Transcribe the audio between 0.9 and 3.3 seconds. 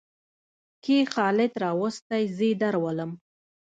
خالد راوستى؛ زې درولم.